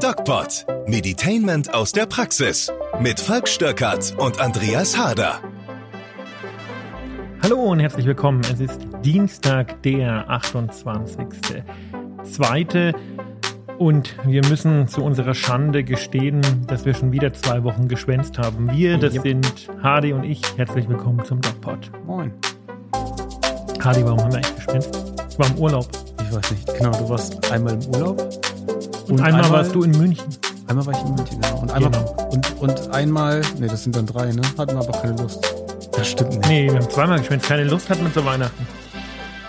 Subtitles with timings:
[0.00, 0.66] DocPod.
[0.86, 2.72] Meditainment aus der Praxis.
[3.00, 5.42] Mit Falk Stöckert und Andreas Harder.
[7.42, 8.40] Hallo und herzlich willkommen.
[8.50, 12.94] Es ist Dienstag, der 28.02.
[13.76, 18.72] Und wir müssen zu unserer Schande gestehen, dass wir schon wieder zwei Wochen geschwänzt haben.
[18.72, 19.22] Wir, das yep.
[19.22, 20.40] sind Hardy und ich.
[20.56, 21.90] Herzlich willkommen zum DocPod.
[22.06, 22.32] Moin.
[23.84, 24.98] Hardy, warum haben wir eigentlich geschwänzt?
[25.28, 25.88] Ich war im Urlaub.
[26.22, 26.74] Ich weiß nicht.
[26.78, 28.49] Genau, du warst einmal im Urlaub.
[29.10, 30.24] Und, und einmal, einmal, warst du in München.
[30.68, 31.58] Einmal war ich in München, genau.
[31.62, 32.28] Und einmal, genau.
[32.30, 34.40] Und, und einmal, nee, das sind dann drei, ne?
[34.56, 35.44] Hatten wir aber keine Lust.
[35.92, 36.48] Das stimmt nicht.
[36.48, 37.48] Nee, wir haben zweimal geschwänzt.
[37.48, 38.66] Keine Lust hatten wir zu Weihnachten.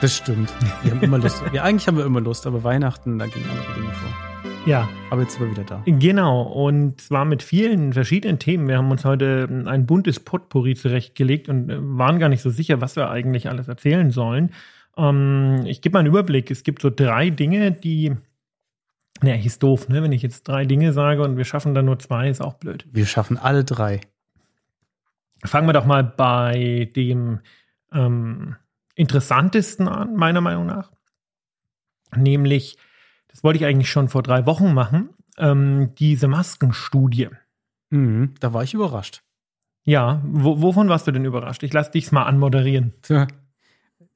[0.01, 0.51] Das stimmt.
[0.81, 1.43] Wir haben immer Lust.
[1.53, 4.09] ja, eigentlich haben wir immer Lust, aber Weihnachten, da gehen andere Dinge vor.
[4.65, 4.89] Ja.
[5.11, 5.83] Aber jetzt sind wir wieder da.
[5.85, 6.41] Genau.
[6.41, 8.67] Und zwar mit vielen verschiedenen Themen.
[8.67, 12.81] Wir haben uns heute ein buntes Potpourri zurechtgelegt und äh, waren gar nicht so sicher,
[12.81, 14.53] was wir eigentlich alles erzählen sollen.
[14.97, 16.49] Ähm, ich gebe mal einen Überblick.
[16.49, 18.15] Es gibt so drei Dinge, die
[19.21, 20.01] naja, ist doof, ne?
[20.01, 22.85] Wenn ich jetzt drei Dinge sage und wir schaffen dann nur zwei, ist auch blöd.
[22.91, 24.01] Wir schaffen alle drei.
[25.43, 27.39] Fangen wir doch mal bei dem
[27.91, 28.55] ähm,
[28.95, 30.91] interessantesten an, meiner Meinung nach.
[32.15, 32.77] Nämlich,
[33.27, 37.29] das wollte ich eigentlich schon vor drei Wochen machen, ähm, diese Maskenstudie.
[37.89, 39.23] Mhm, da war ich überrascht.
[39.83, 41.63] Ja, wo, wovon warst du denn überrascht?
[41.63, 42.93] Ich lasse dich mal anmoderieren.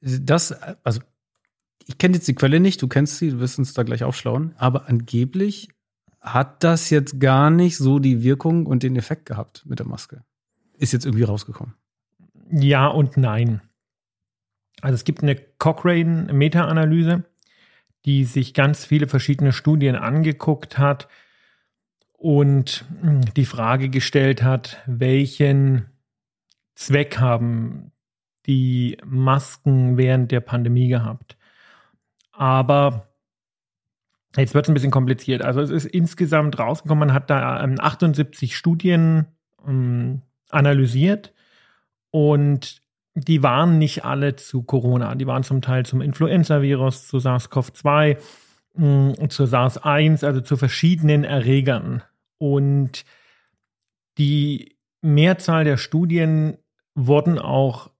[0.00, 0.52] Das,
[0.84, 1.00] also
[1.86, 4.54] ich kenne jetzt die Quelle nicht, du kennst sie, du wirst uns da gleich aufschlauen,
[4.58, 5.68] aber angeblich
[6.20, 10.24] hat das jetzt gar nicht so die Wirkung und den Effekt gehabt mit der Maske.
[10.76, 11.74] Ist jetzt irgendwie rausgekommen.
[12.50, 13.60] Ja und nein.
[14.80, 17.24] Also es gibt eine Cochrane Meta-Analyse,
[18.04, 21.08] die sich ganz viele verschiedene Studien angeguckt hat
[22.12, 25.86] und hm, die Frage gestellt hat, welchen
[26.74, 27.92] Zweck haben
[28.46, 31.36] die Masken während der Pandemie gehabt.
[32.36, 33.08] Aber
[34.36, 35.42] jetzt wird es ein bisschen kompliziert.
[35.42, 39.26] Also es ist insgesamt rausgekommen, man hat da 78 ähm, Studien
[39.66, 41.32] ähm, analysiert
[42.10, 42.82] und
[43.14, 45.14] die waren nicht alle zu Corona.
[45.14, 48.18] Die waren zum Teil zum Influenza-Virus, zu SARS-CoV-2,
[48.78, 52.02] äh, zu SARS-1, also zu verschiedenen Erregern.
[52.36, 53.06] Und
[54.18, 56.58] die Mehrzahl der Studien
[56.94, 57.90] wurden auch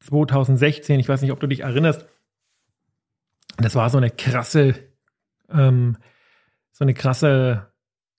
[0.00, 2.06] 2016, ich weiß nicht, ob du dich erinnerst,
[3.58, 4.74] das war so eine krasse,
[5.50, 5.96] ähm,
[6.72, 7.72] so eine krasse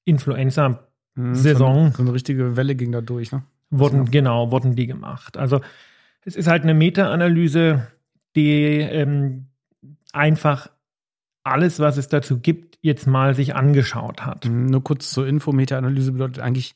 [0.05, 1.83] Influenza-Saison.
[1.85, 3.43] Mhm, so, so, eine richtige Welle ging da durch, ne?
[3.71, 5.37] Wurden, genau, wurden die gemacht.
[5.37, 5.61] Also
[6.21, 7.87] es ist halt eine Meta-Analyse,
[8.35, 9.47] die ähm,
[10.13, 10.69] einfach
[11.43, 14.45] alles, was es dazu gibt, jetzt mal sich angeschaut hat.
[14.45, 16.75] Mhm, nur kurz zur Info, Meta-Analyse bedeutet eigentlich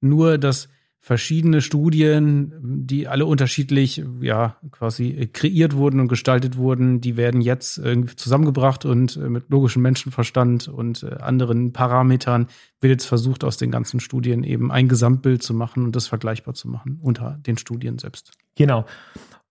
[0.00, 0.68] nur, dass
[1.02, 7.78] verschiedene Studien, die alle unterschiedlich, ja, quasi kreiert wurden und gestaltet wurden, die werden jetzt
[7.78, 12.48] irgendwie zusammengebracht und äh, mit logischem Menschenverstand und äh, anderen Parametern
[12.80, 16.52] wird jetzt versucht, aus den ganzen Studien eben ein Gesamtbild zu machen und das vergleichbar
[16.52, 18.32] zu machen unter den Studien selbst.
[18.56, 18.84] Genau.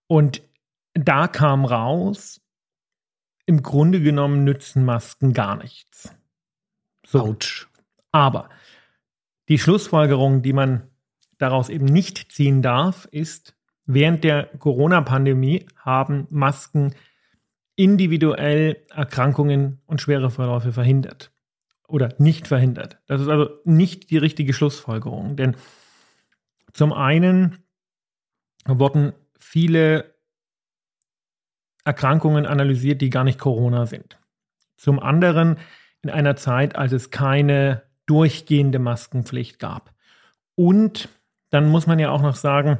[0.06, 0.42] Und
[0.94, 2.40] da kam raus,
[3.46, 6.14] im Grunde genommen nützen Masken gar nichts.
[7.04, 7.20] So.
[7.20, 7.68] Autsch.
[8.12, 8.48] Aber
[9.48, 10.89] die Schlussfolgerung, die man
[11.40, 13.56] daraus eben nicht ziehen darf, ist,
[13.86, 16.94] während der Corona-Pandemie haben Masken
[17.76, 21.32] individuell Erkrankungen und schwere Verläufe verhindert
[21.88, 22.98] oder nicht verhindert.
[23.06, 25.56] Das ist also nicht die richtige Schlussfolgerung, denn
[26.72, 27.64] zum einen
[28.66, 30.14] wurden viele
[31.84, 34.18] Erkrankungen analysiert, die gar nicht Corona sind.
[34.76, 35.56] Zum anderen
[36.02, 39.94] in einer Zeit, als es keine durchgehende Maskenpflicht gab.
[40.54, 41.08] Und
[41.50, 42.78] dann muss man ja auch noch sagen,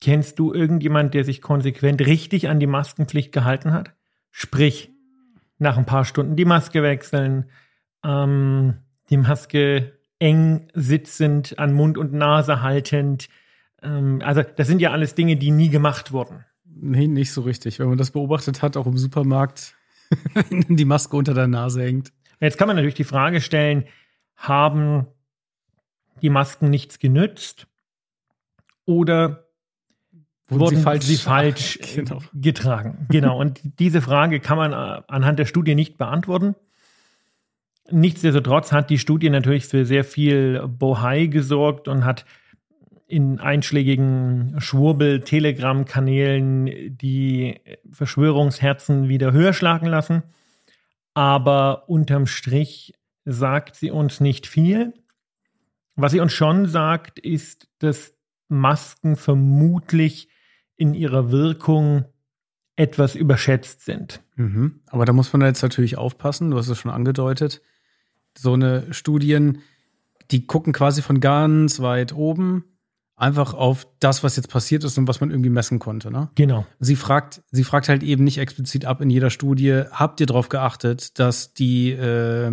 [0.00, 3.94] kennst du irgendjemand, der sich konsequent richtig an die Maskenpflicht gehalten hat?
[4.30, 4.90] Sprich,
[5.58, 7.48] nach ein paar Stunden die Maske wechseln,
[8.04, 8.74] ähm,
[9.10, 13.28] die Maske eng sitzend an Mund und Nase haltend.
[13.82, 16.44] Ähm, also das sind ja alles Dinge, die nie gemacht wurden.
[16.64, 17.78] Nee, nicht so richtig.
[17.78, 19.74] Wenn man das beobachtet hat, auch im Supermarkt,
[20.34, 22.12] wenn die Maske unter der Nase hängt.
[22.40, 23.84] Jetzt kann man natürlich die Frage stellen,
[24.34, 25.06] haben
[26.22, 27.66] die Masken nichts genützt?
[28.84, 29.44] Oder
[30.48, 32.18] wurden, wurden sie falsch, sie falsch genau.
[32.34, 33.06] getragen?
[33.08, 33.38] Genau.
[33.38, 36.54] Und diese Frage kann man äh, anhand der Studie nicht beantworten.
[37.90, 42.24] Nichtsdestotrotz hat die Studie natürlich für sehr viel Bohai gesorgt und hat
[43.06, 50.22] in einschlägigen Schwurbel-Telegram-Kanälen die Verschwörungsherzen wieder höher schlagen lassen.
[51.12, 52.94] Aber unterm Strich
[53.26, 54.94] sagt sie uns nicht viel.
[55.94, 58.14] Was sie uns schon sagt, ist, dass
[58.52, 60.28] Masken vermutlich
[60.76, 62.04] in ihrer Wirkung
[62.76, 64.22] etwas überschätzt sind.
[64.36, 64.80] Mhm.
[64.86, 67.62] Aber da muss man jetzt natürlich aufpassen, du hast es schon angedeutet.
[68.36, 69.58] so eine Studien,
[70.30, 72.64] die gucken quasi von ganz weit oben
[73.16, 76.10] einfach auf das, was jetzt passiert ist und was man irgendwie messen konnte.
[76.10, 76.30] Ne?
[76.34, 76.66] Genau.
[76.80, 80.48] Sie fragt, sie fragt halt eben nicht explizit ab in jeder Studie, habt ihr darauf
[80.48, 82.50] geachtet, dass die, äh,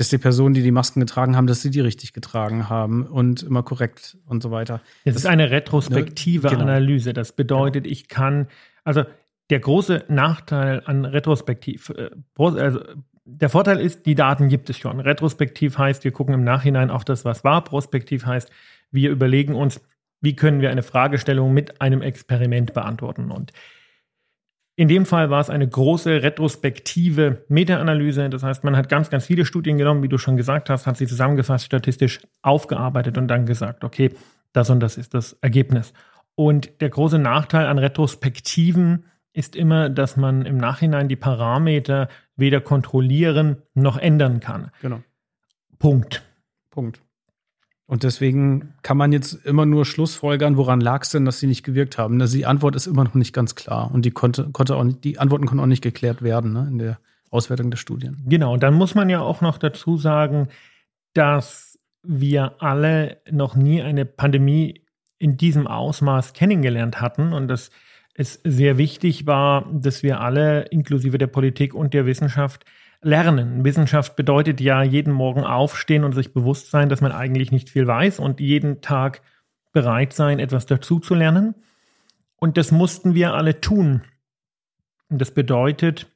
[0.00, 3.42] dass die Personen, die die Masken getragen haben, dass sie die richtig getragen haben und
[3.42, 4.80] immer korrekt und so weiter.
[5.04, 6.62] Es ist eine retrospektive Ne, genau.
[6.62, 7.12] Analyse.
[7.12, 8.46] Das bedeutet, ich kann,
[8.82, 9.04] also
[9.50, 12.08] der große Nachteil an Retrospektiv, äh,
[12.38, 12.80] also
[13.26, 15.00] der Vorteil ist, die Daten gibt es schon.
[15.00, 17.62] Retrospektiv heißt, wir gucken im Nachhinein auf das, was war.
[17.62, 18.50] Prospektiv heißt,
[18.90, 19.82] wir überlegen uns,
[20.22, 23.30] wie können wir eine Fragestellung mit einem Experiment beantworten.
[23.30, 23.52] Und
[24.80, 28.30] in dem Fall war es eine große retrospektive Meta-Analyse.
[28.30, 30.96] Das heißt, man hat ganz, ganz viele Studien genommen, wie du schon gesagt hast, hat
[30.96, 34.14] sie zusammengefasst, statistisch aufgearbeitet und dann gesagt, okay,
[34.54, 35.92] das und das ist das Ergebnis.
[36.34, 39.04] Und der große Nachteil an Retrospektiven
[39.34, 44.70] ist immer, dass man im Nachhinein die Parameter weder kontrollieren noch ändern kann.
[44.80, 45.02] Genau.
[45.78, 46.22] Punkt.
[46.70, 47.02] Punkt.
[47.90, 51.64] Und deswegen kann man jetzt immer nur Schlussfolgern, woran lag es denn, dass sie nicht
[51.64, 52.20] gewirkt haben.
[52.20, 55.02] Also die Antwort ist immer noch nicht ganz klar und die konnte, konnte auch nicht,
[55.02, 57.00] die Antworten konnten auch nicht geklärt werden ne, in der
[57.30, 58.22] Auswertung der Studien.
[58.28, 60.50] Genau, dann muss man ja auch noch dazu sagen,
[61.14, 64.84] dass wir alle noch nie eine Pandemie
[65.18, 67.72] in diesem Ausmaß kennengelernt hatten und dass
[68.14, 72.64] es sehr wichtig war, dass wir alle, inklusive der Politik und der Wissenschaft,
[73.02, 73.64] lernen.
[73.64, 77.86] Wissenschaft bedeutet ja jeden Morgen aufstehen und sich bewusst sein, dass man eigentlich nicht viel
[77.86, 79.22] weiß und jeden Tag
[79.72, 81.54] bereit sein, etwas dazu zu lernen.
[82.36, 84.02] Und das mussten wir alle tun.
[85.08, 86.06] Und das bedeutet,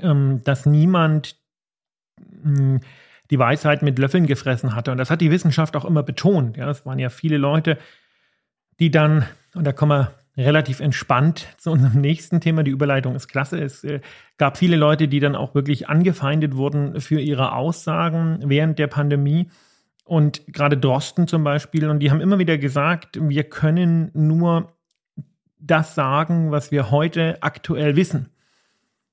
[0.00, 1.36] ähm, dass niemand
[2.42, 2.80] mh,
[3.30, 4.90] die Weisheit mit Löffeln gefressen hatte.
[4.90, 6.56] Und das hat die Wissenschaft auch immer betont.
[6.56, 7.78] Ja, es waren ja viele Leute,
[8.80, 9.24] die dann,
[9.54, 10.14] und da kommen wir
[10.44, 12.62] relativ entspannt zu unserem nächsten Thema.
[12.62, 13.60] Die Überleitung ist klasse.
[13.62, 14.00] Es äh,
[14.38, 19.50] gab viele Leute, die dann auch wirklich angefeindet wurden für ihre Aussagen während der Pandemie.
[20.04, 21.88] Und gerade Drosten zum Beispiel.
[21.88, 24.72] Und die haben immer wieder gesagt, wir können nur
[25.58, 28.30] das sagen, was wir heute aktuell wissen.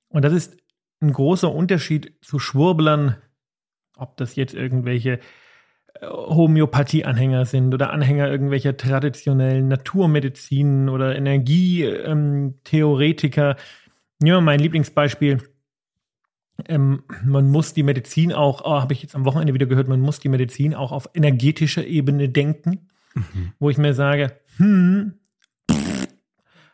[0.10, 0.58] Und das ist
[1.02, 3.18] ein großer Unterschied zu Schwurblern,
[3.96, 5.20] ob das jetzt irgendwelche
[6.02, 13.56] Homöopathie-Anhänger sind oder Anhänger irgendwelcher traditionellen Naturmedizin oder Energietheoretiker.
[14.22, 15.42] Ja, mein Lieblingsbeispiel.
[16.68, 20.00] Ähm, man muss die Medizin auch, oh, habe ich jetzt am Wochenende wieder gehört, man
[20.00, 22.90] muss die Medizin auch auf energetischer Ebene denken,
[23.60, 25.14] wo ich mir sage, hm,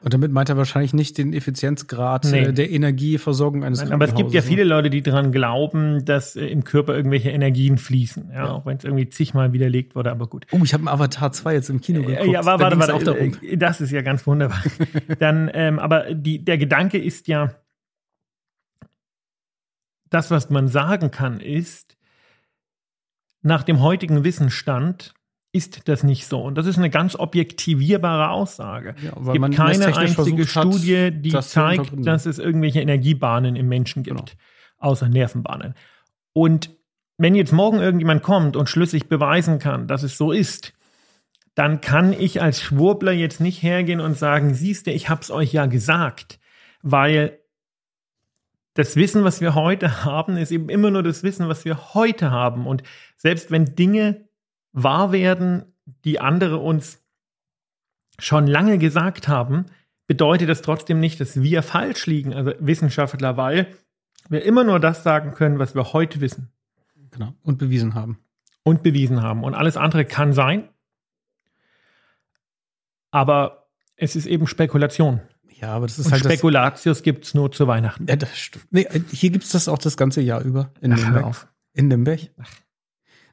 [0.04, 2.44] Und damit meint er wahrscheinlich nicht den Effizienzgrad Nee.
[2.48, 6.04] äh, der Energieversorgung eines Nein, aber es gibt ja Krankenhauses, viele Leute, die daran glauben,
[6.04, 8.30] dass äh, im Körper irgendwelche Energien fließen.
[8.32, 8.52] Ja, Ja.
[8.52, 10.46] auch wenn es irgendwie zigmal widerlegt wurde, aber gut.
[10.52, 10.60] Ne?
[10.60, 12.20] Oh, ich habe Avatar 2 jetzt im Kino geguckt.
[12.28, 14.62] Äh, ja, aber warte, warte, äh, das ist ja ganz wunderbar.
[15.20, 17.56] Dann, ähm, aber die, der Gedanke ist ja,
[20.10, 21.98] das, was man sagen kann, ist,
[23.42, 25.14] nach dem heutigen Wissensstand
[25.54, 26.42] ist das nicht so.
[26.42, 28.96] Und das ist eine ganz objektivierbare Aussage.
[29.04, 34.02] Ja, Es gibt keine einzige Studie, die das zeigt, dass es irgendwelche Energiebahnen im Menschen
[34.02, 34.32] gibt, Genau.
[34.80, 35.76] außer Nervenbahnen.
[36.34, 36.72] Und
[37.20, 40.74] wenn jetzt morgen irgendjemand kommt und schlüssig beweisen kann, dass es so ist,
[41.54, 45.54] dann kann ich als Schwurbler jetzt nicht hergehen und sagen, siehst du, ich hab's euch
[45.54, 46.40] ja gesagt,
[46.82, 47.38] weil
[48.74, 52.32] das Wissen, was wir heute haben, ist eben immer nur das Wissen, was wir heute
[52.32, 52.66] haben.
[52.66, 52.82] Und
[53.18, 54.28] selbst wenn Dinge
[54.74, 55.64] wahr werden,
[56.04, 57.00] die andere uns
[58.20, 59.66] schon lange gesagt haben,
[60.08, 63.68] bedeutet das trotzdem nicht, dass wir falsch liegen, also Wissenschaftler, weil
[64.30, 66.50] wir immer nur das sagen können, was wir heute wissen
[67.12, 67.34] Genau.
[67.44, 68.18] Und bewiesen haben.
[68.64, 69.44] und bewiesen haben.
[69.44, 70.68] Und alles andere kann sein,
[73.12, 75.22] aber es ist eben Spekulation.
[75.60, 78.08] Ja, aber das ist Und halt Spekulatius gibt es nur zu Weihnachten.
[78.08, 78.66] ja, das stimmt.
[78.72, 81.24] Nee, hier gibt's das auch das ganze Jahr über in Ach, Nürnberg.
[81.26, 81.48] auf.
[81.74, 82.20] In Nürnberg.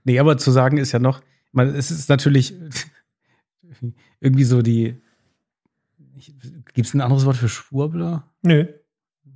[0.04, 1.20] Nee, aber zu sagen ist ja noch,
[1.52, 2.54] man, es ist natürlich
[4.21, 4.97] irgendwie so die.
[6.75, 8.30] Gibt es ein anderes Wort für Schwurbler?
[8.42, 8.66] Nö.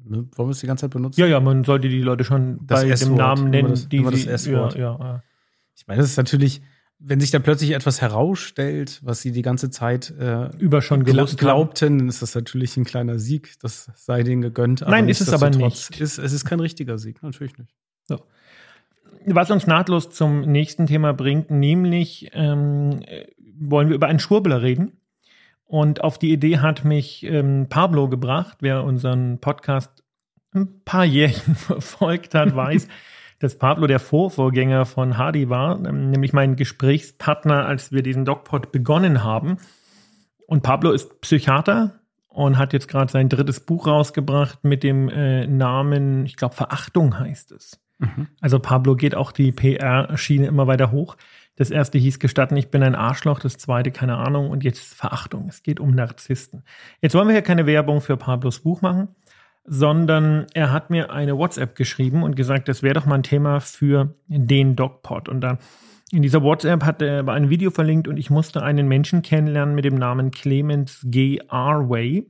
[0.06, 1.18] Ne, Wollen wir es die ganze Zeit benutzen?
[1.18, 4.26] Ja, ja, man sollte die Leute schon Das bei dem Namen nennen, das- die das.
[4.26, 4.74] S-Wort.
[4.74, 5.22] Ja, ja, ja.
[5.76, 6.60] Ich meine, das ist natürlich,
[6.98, 11.24] wenn sich da plötzlich etwas herausstellt, was sie die ganze Zeit äh, Über schon gla
[11.24, 13.54] glaubten, dann ist das natürlich ein kleiner Sieg.
[13.60, 14.82] Das sei denen gegönnt.
[14.82, 15.98] Nein, ist es aber nicht.
[15.98, 17.74] Ist, es ist kein richtiger Sieg, natürlich nicht.
[19.26, 23.26] Was uns nahtlos zum nächsten Thema bringt, nämlich ähm, äh,
[23.58, 25.00] wollen wir über einen Schwurbler reden.
[25.64, 30.04] Und auf die Idee hat mich ähm, Pablo gebracht, wer unseren Podcast
[30.54, 32.88] ein paar Jährchen verfolgt hat, weiß,
[33.38, 38.72] dass Pablo der Vorvorgänger von Hardy war, ähm, nämlich mein Gesprächspartner, als wir diesen DocPod
[38.72, 39.58] begonnen haben.
[40.46, 45.46] Und Pablo ist Psychiater und hat jetzt gerade sein drittes Buch rausgebracht mit dem äh,
[45.46, 47.80] Namen, ich glaube, Verachtung heißt es.
[47.98, 48.28] Mhm.
[48.40, 51.16] Also Pablo geht auch die PR-Schiene immer weiter hoch.
[51.56, 55.46] Das erste hieß gestatten, ich bin ein Arschloch, das zweite keine Ahnung und jetzt Verachtung.
[55.48, 56.64] Es geht um Narzissten.
[57.00, 59.08] Jetzt wollen wir hier keine Werbung für Pablos Buch machen,
[59.64, 63.60] sondern er hat mir eine WhatsApp geschrieben und gesagt, das wäre doch mal ein Thema
[63.60, 65.28] für den DocPod.
[65.28, 65.58] Und da
[66.10, 69.84] in dieser WhatsApp hat er ein Video verlinkt und ich musste einen Menschen kennenlernen mit
[69.84, 71.40] dem Namen Clemens G.
[71.48, 72.26] Arway,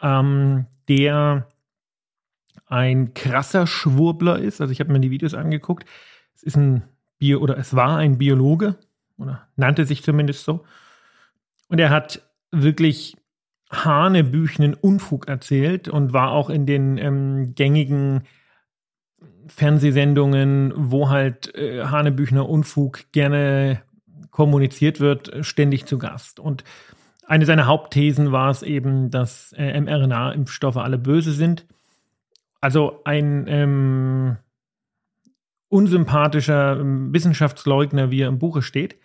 [0.00, 1.48] ähm, der
[2.72, 4.62] ein krasser Schwurbler ist.
[4.62, 5.84] Also ich habe mir die Videos angeguckt.
[6.34, 6.82] Es ist ein
[7.18, 8.76] Bio oder es war ein Biologe
[9.18, 10.64] oder nannte sich zumindest so.
[11.68, 13.14] Und er hat wirklich
[13.70, 18.22] hanebüchenen Unfug erzählt und war auch in den ähm, gängigen
[19.48, 23.82] Fernsehsendungen, wo halt äh, Hanebüchner Unfug gerne
[24.30, 26.40] kommuniziert wird, ständig zu Gast.
[26.40, 26.64] Und
[27.26, 31.66] eine seiner Hauptthesen war es eben, dass äh, mRNA-Impfstoffe alle böse sind.
[32.62, 34.36] Also ein ähm,
[35.68, 38.96] unsympathischer ähm, Wissenschaftsleugner, wie er im Buche steht.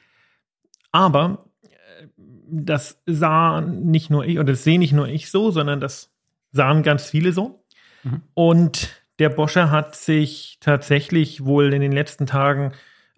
[0.92, 2.08] Aber äh,
[2.50, 6.14] das sah nicht nur ich, oder das sehe nicht nur ich so, sondern das
[6.52, 7.66] sahen ganz viele so.
[8.04, 8.22] Mhm.
[8.36, 12.74] Und der Boscher hat sich tatsächlich wohl in den letzten Tagen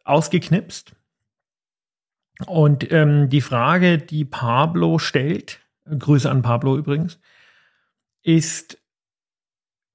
[0.06, 0.94] ausgeknipst.
[2.46, 7.20] Und ähm, die Frage, die Pablo stellt, Grüße an Pablo übrigens,
[8.24, 8.78] ist,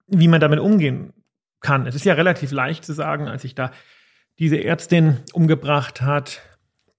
[0.07, 1.13] wie man damit umgehen
[1.61, 1.87] kann.
[1.87, 3.71] Es ist ja relativ leicht zu sagen, als sich da
[4.39, 6.43] diese Ärztin umgebracht hat,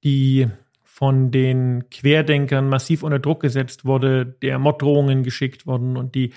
[0.04, 0.48] die
[0.84, 6.32] von den Querdenkern massiv unter Druck gesetzt wurde, der Morddrohungen geschickt wurden und die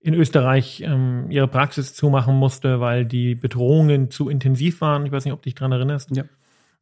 [0.00, 5.04] in Österreich ähm, ihre Praxis zumachen musste, weil die Bedrohungen zu intensiv waren.
[5.04, 6.14] Ich weiß nicht, ob du dich daran erinnerst.
[6.16, 6.24] Ja.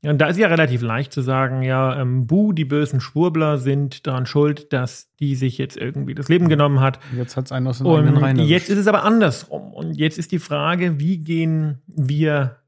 [0.03, 3.59] Ja, und da ist ja relativ leicht zu sagen, ja, ähm, Buh, die bösen Schwurbler
[3.59, 7.01] sind daran schuld, dass die sich jetzt irgendwie das Leben genommen hat.
[7.17, 9.73] Jetzt hat es einen aus den und Reihen Jetzt ist es aber andersrum.
[9.73, 12.59] Und jetzt ist die Frage, wie gehen wir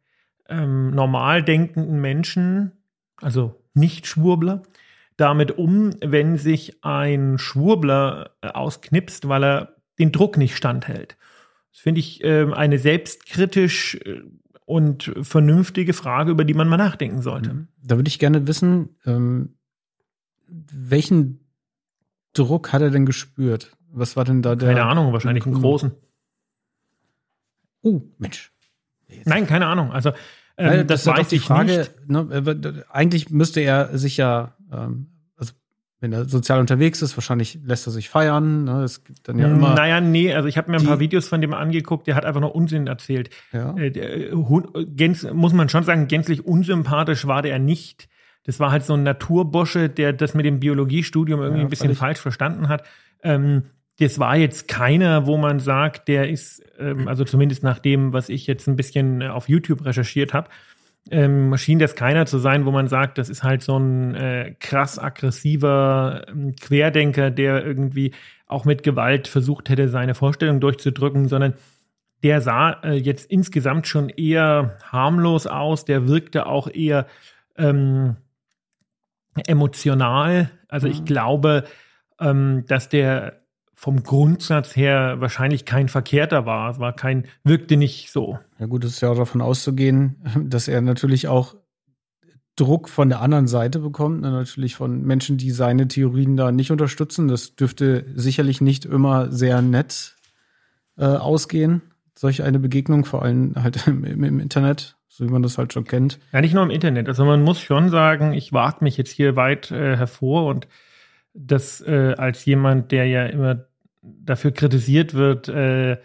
[0.49, 2.73] ähm, normal denkenden Menschen,
[3.17, 4.63] also nicht Schwurbler,
[5.17, 11.17] damit um, wenn sich ein Schwurbler äh, ausknipst, weil er den Druck nicht standhält.
[11.73, 14.23] Das finde ich äh, eine selbstkritisch äh,
[14.71, 17.53] und vernünftige Frage, über die man mal nachdenken sollte.
[17.53, 17.69] Mhm.
[17.83, 19.57] Da würde ich gerne wissen, ähm,
[20.47, 21.41] welchen
[22.35, 23.77] Druck hat er denn gespürt?
[23.91, 24.69] Was war denn da der?
[24.69, 25.91] Keine Ahnung, wahrscheinlich einen großen.
[27.83, 28.53] Oh, Mensch.
[29.09, 29.27] Jetzt.
[29.27, 29.91] Nein, keine Ahnung.
[29.91, 30.13] Also
[30.57, 32.09] ähm, das, das weiß ich Frage, nicht.
[32.09, 35.09] Ne, eigentlich müsste er sich ja ähm,
[36.01, 38.65] wenn er sozial unterwegs ist, wahrscheinlich lässt er sich feiern.
[38.65, 38.83] Ne?
[38.83, 39.75] Es gibt dann ja immer.
[39.75, 42.41] Naja, nee, also ich habe mir ein paar Videos von dem angeguckt, der hat einfach
[42.41, 43.29] nur Unsinn erzählt.
[43.53, 43.77] Ja.
[43.77, 44.31] Äh, der,
[44.87, 48.09] gänz, muss man schon sagen, gänzlich unsympathisch war der nicht.
[48.45, 51.95] Das war halt so ein Naturbosche, der das mit dem Biologiestudium irgendwie ja, ein bisschen
[51.95, 52.85] falsch verstanden hat.
[53.23, 53.65] Ähm,
[53.99, 58.31] das war jetzt keiner, wo man sagt, der ist, ähm, also zumindest nach dem, was
[58.31, 60.49] ich jetzt ein bisschen auf YouTube recherchiert habe,
[61.11, 64.55] ähm, schien das keiner zu sein, wo man sagt, das ist halt so ein äh,
[64.61, 68.13] krass aggressiver ähm, Querdenker, der irgendwie
[68.47, 71.55] auch mit Gewalt versucht hätte, seine Vorstellung durchzudrücken, sondern
[72.23, 77.07] der sah äh, jetzt insgesamt schon eher harmlos aus, der wirkte auch eher
[77.57, 78.17] ähm,
[79.47, 80.51] emotional.
[80.69, 80.93] Also mhm.
[80.93, 81.65] ich glaube,
[82.21, 83.40] ähm, dass der
[83.81, 86.71] vom Grundsatz her wahrscheinlich kein verkehrter war.
[86.71, 88.39] Es war kein, wirkte nicht so.
[88.59, 91.57] Ja gut, es ist ja auch davon auszugehen, dass er natürlich auch
[92.57, 96.71] Druck von der anderen Seite bekommt, ne, natürlich von Menschen, die seine Theorien da nicht
[96.71, 97.27] unterstützen.
[97.27, 100.15] Das dürfte sicherlich nicht immer sehr nett
[100.99, 101.81] äh, ausgehen,
[102.15, 105.85] solch eine Begegnung, vor allem halt im, im, Internet, so wie man das halt schon
[105.85, 106.19] kennt.
[106.35, 107.09] Ja, nicht nur im Internet.
[107.09, 110.69] Also man muss schon sagen, ich wage mich jetzt hier weit äh, hervor und
[111.33, 113.70] das äh, als jemand, der ja immer
[114.03, 115.99] dafür kritisiert wird, äh,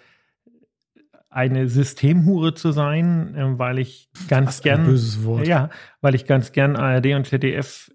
[1.29, 5.47] eine Systemhure zu sein, äh, weil ich ganz gern, böses Wort.
[5.47, 5.69] ja,
[6.01, 7.91] weil ich ganz gern ARD und ZDF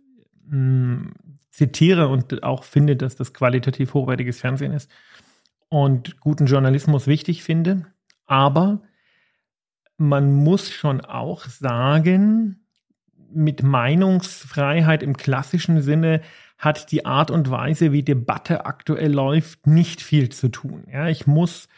[0.46, 1.12] mh, hm,
[1.50, 4.90] zitiere und auch finde, dass das qualitativ hochwertiges Fernsehen ist
[5.68, 7.86] und guten Journalismus wichtig finde.
[8.26, 8.82] Aber
[9.96, 12.66] man muss schon auch sagen,
[13.32, 16.20] mit Meinungsfreiheit im klassischen Sinne
[16.60, 20.84] hat die Art und Weise, wie Debatte aktuell läuft, nicht viel zu tun.
[20.92, 21.68] Ja, ich muss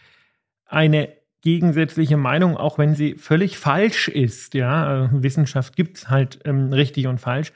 [0.67, 1.09] eine
[1.41, 7.07] gegensätzliche Meinung, auch wenn sie völlig falsch ist, ja, Wissenschaft gibt es halt ähm, richtig
[7.07, 7.53] und falsch,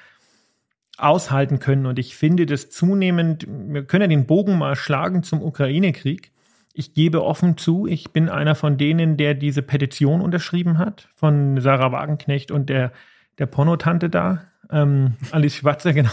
[0.99, 1.87] aushalten können.
[1.87, 6.31] Und ich finde das zunehmend, wir können ja den Bogen mal schlagen zum Ukraine-Krieg.
[6.75, 11.61] Ich gebe offen zu, ich bin einer von denen, der diese Petition unterschrieben hat, von
[11.61, 12.93] Sarah Wagenknecht und der,
[13.39, 16.11] der Pornotante da, ähm, Alice Schwarzer, genau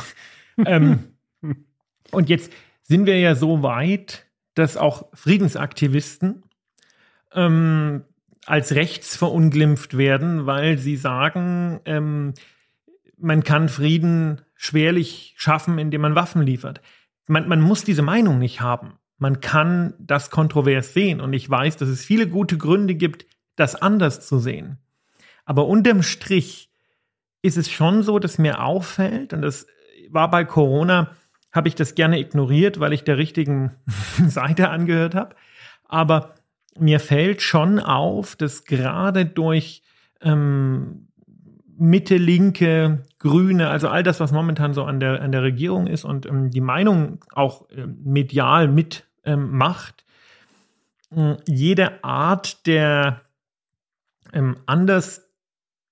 [0.66, 1.00] ähm,
[2.12, 2.52] und jetzt
[2.84, 6.44] sind wir ja so weit, dass auch Friedensaktivisten
[7.34, 8.04] ähm,
[8.46, 12.34] als rechts verunglimpft werden, weil sie sagen, ähm,
[13.18, 16.82] man kann Frieden schwerlich schaffen, indem man Waffen liefert.
[17.28, 18.94] Man, man muss diese Meinung nicht haben.
[19.18, 21.22] Man kann das kontrovers sehen.
[21.22, 24.80] Und ich weiß, dass es viele gute Gründe gibt, das anders zu sehen.
[25.46, 26.70] Aber unterm Strich
[27.42, 29.68] ist es schon so, dass mir auffällt, und das
[30.14, 31.10] war bei Corona,
[31.52, 33.72] habe ich das gerne ignoriert, weil ich der richtigen
[34.28, 35.36] Seite angehört habe.
[35.88, 36.36] Aber
[36.78, 39.84] mir fällt schon auf, dass gerade durch
[40.22, 41.08] ähm,
[41.78, 46.04] Mitte, Linke, Grüne, also all das, was momentan so an der, an der Regierung ist
[46.04, 50.06] und ähm, die Meinung auch äh, medial mitmacht,
[51.16, 53.22] ähm, jede Art der
[54.34, 55.30] ähm, anders,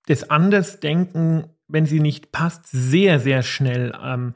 [0.07, 4.33] des Andersdenken, wenn sie nicht passt, sehr, sehr schnell ähm,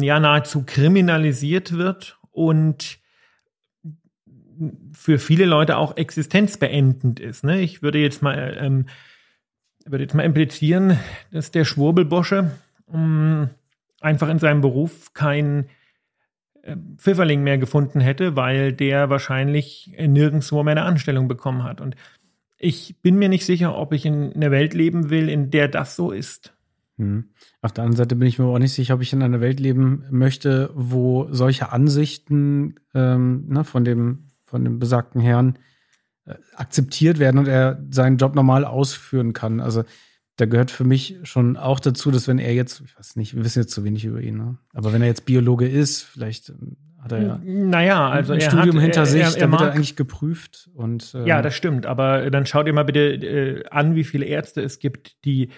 [0.00, 2.98] ja nahezu kriminalisiert wird und
[4.92, 7.44] für viele Leute auch existenzbeendend ist.
[7.44, 7.60] Ne?
[7.60, 8.86] Ich würde jetzt mal ähm,
[9.84, 10.98] würde jetzt mal implizieren,
[11.30, 12.50] dass der Schwurbelbosche
[12.92, 13.50] ähm,
[14.00, 15.68] einfach in seinem Beruf kein
[16.62, 21.80] äh, Pfifferling mehr gefunden hätte, weil der wahrscheinlich nirgendwo mehr eine Anstellung bekommen hat.
[21.80, 21.96] Und
[22.58, 25.96] ich bin mir nicht sicher, ob ich in einer Welt leben will, in der das
[25.96, 26.52] so ist.
[26.96, 27.30] Hm.
[27.62, 29.60] Auf der anderen Seite bin ich mir auch nicht sicher, ob ich in einer Welt
[29.60, 35.58] leben möchte, wo solche Ansichten ähm, ne, von, dem, von dem besagten Herrn
[36.26, 39.60] äh, akzeptiert werden und er seinen Job normal ausführen kann.
[39.60, 39.84] Also
[40.36, 43.44] da gehört für mich schon auch dazu, dass wenn er jetzt, ich weiß nicht, wir
[43.44, 44.58] wissen jetzt zu wenig über ihn, ne?
[44.72, 48.76] aber wenn er jetzt Biologe ist, vielleicht ähm, hat er ja naja, also ein Studium
[48.76, 50.68] hat, hinter sich, er, er, damit er eigentlich geprüft.
[50.74, 54.26] Und, äh, ja, das stimmt, aber dann schau dir mal bitte äh, an, wie viele
[54.26, 55.50] Ärzte es gibt, die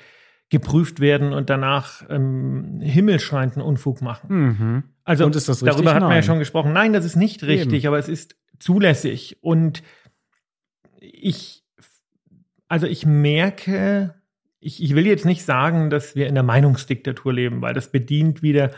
[0.51, 4.29] geprüft werden und danach ähm, himmelschreienden Unfug machen.
[4.29, 4.83] Mhm.
[5.05, 5.77] Also und ist das richtig?
[5.77, 6.73] darüber hat man ja schon gesprochen.
[6.73, 7.89] Nein, das ist nicht richtig, Eben.
[7.89, 9.39] aber es ist zulässig.
[9.43, 9.83] Und
[11.01, 11.65] ich,
[12.69, 14.15] also ich merke,
[14.59, 18.43] ich, ich will jetzt nicht sagen, dass wir in der Meinungsdiktatur leben, weil das bedient
[18.43, 18.73] wieder,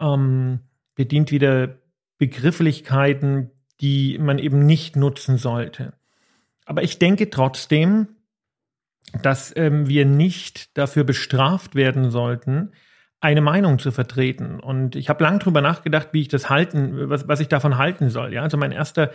[0.00, 0.60] ähm,
[0.96, 1.81] bedient wieder
[2.22, 5.94] Begrifflichkeiten, die man eben nicht nutzen sollte.
[6.64, 8.06] Aber ich denke trotzdem,
[9.22, 12.74] dass ähm, wir nicht dafür bestraft werden sollten,
[13.20, 14.60] eine Meinung zu vertreten.
[14.60, 18.08] Und ich habe lange darüber nachgedacht, wie ich das halten, was, was ich davon halten
[18.08, 18.32] soll.
[18.32, 19.10] Ja, also mein erster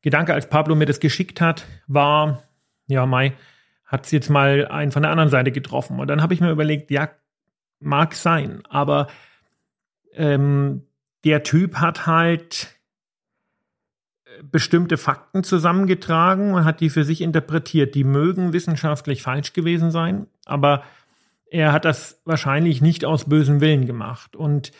[0.00, 2.44] Gedanke, als Pablo mir das geschickt hat, war,
[2.86, 3.32] ja, Mai,
[3.84, 5.98] hat es jetzt mal einen von der anderen Seite getroffen.
[5.98, 7.10] Und dann habe ich mir überlegt, ja,
[7.80, 9.08] mag sein, aber
[10.14, 10.84] ähm,
[11.24, 12.68] der Typ hat halt
[14.42, 17.94] bestimmte Fakten zusammengetragen und hat die für sich interpretiert.
[17.94, 20.82] Die mögen wissenschaftlich falsch gewesen sein, aber
[21.50, 24.34] er hat das wahrscheinlich nicht aus bösem Willen gemacht.
[24.34, 24.72] Und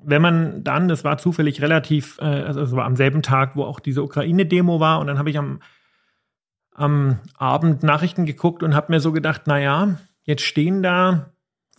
[0.00, 3.64] wenn man dann, das war zufällig relativ, äh, also es war am selben Tag, wo
[3.64, 5.60] auch diese Ukraine-Demo war, und dann habe ich am,
[6.74, 11.31] am Abend Nachrichten geguckt und habe mir so gedacht, naja, jetzt stehen da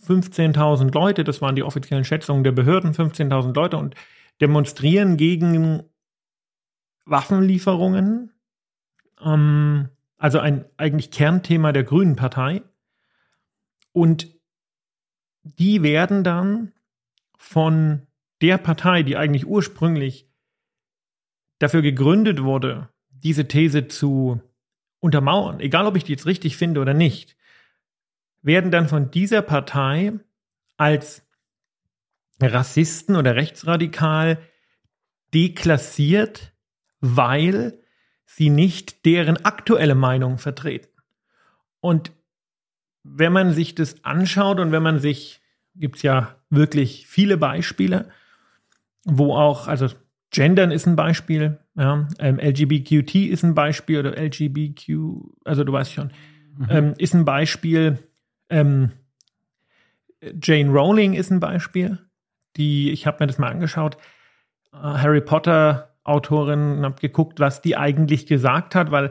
[0.06, 3.94] 15.000 Leute, das waren die offiziellen Schätzungen der Behörden, 15.000 Leute und
[4.40, 5.84] demonstrieren gegen
[7.06, 8.32] Waffenlieferungen,
[9.22, 9.88] ähm,
[10.18, 12.62] also ein eigentlich Kernthema der Grünen Partei.
[13.92, 14.28] Und
[15.42, 16.72] die werden dann
[17.36, 18.06] von
[18.40, 20.28] der Partei, die eigentlich ursprünglich
[21.58, 24.40] dafür gegründet wurde, diese These zu
[25.00, 27.36] untermauern, egal ob ich die jetzt richtig finde oder nicht,
[28.44, 30.12] werden dann von dieser Partei
[30.76, 31.26] als
[32.40, 34.38] Rassisten oder rechtsradikal
[35.32, 36.54] deklassiert
[37.06, 37.78] weil
[38.24, 40.88] sie nicht deren aktuelle Meinung vertreten.
[41.80, 42.12] Und
[43.02, 45.42] wenn man sich das anschaut und wenn man sich,
[45.74, 48.08] gibt es ja wirklich viele Beispiele,
[49.04, 49.88] wo auch, also
[50.30, 54.90] Gendern ist ein Beispiel, ja, ähm, LGBTQT ist ein Beispiel oder LGBTQ,
[55.44, 56.10] also du weißt schon,
[56.56, 56.66] mhm.
[56.70, 57.98] ähm, ist ein Beispiel.
[58.48, 58.92] Ähm,
[60.42, 61.98] Jane Rowling ist ein Beispiel,
[62.56, 63.96] die, ich habe mir das mal angeschaut,
[64.72, 69.08] äh, Harry Potter Autorin habe geguckt, was die eigentlich gesagt hat, weil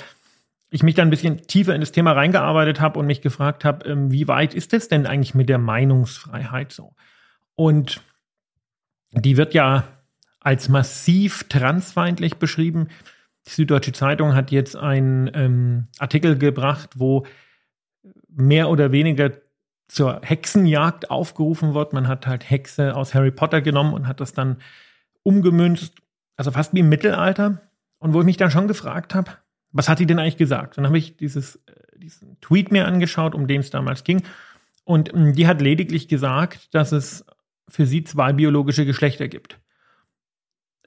[0.70, 3.88] ich mich dann ein bisschen tiefer in das Thema reingearbeitet habe und mich gefragt habe,
[3.90, 6.96] ähm, wie weit ist es denn eigentlich mit der Meinungsfreiheit so?
[7.56, 8.02] Und
[9.12, 9.84] die wird ja
[10.40, 12.90] als massiv transfeindlich beschrieben.
[13.46, 17.26] Die Süddeutsche Zeitung hat jetzt einen ähm, Artikel gebracht, wo
[18.36, 19.32] mehr oder weniger
[19.88, 21.94] zur Hexenjagd aufgerufen wird.
[21.94, 24.58] Man hat halt Hexe aus Harry Potter genommen und hat das dann
[25.24, 26.04] umgemünzt
[26.36, 27.62] also fast wie im Mittelalter.
[28.00, 29.32] Und wo ich mich dann schon gefragt habe,
[29.72, 30.78] was hat die denn eigentlich gesagt?
[30.78, 34.24] dann habe ich dieses, äh, diesen Tweet mir angeschaut, um den es damals ging.
[34.84, 37.26] Und ähm, die hat lediglich gesagt, dass es
[37.70, 39.60] für sie zwei biologische Geschlechter gibt.